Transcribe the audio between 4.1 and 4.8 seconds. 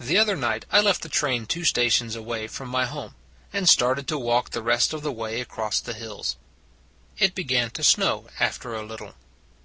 walk the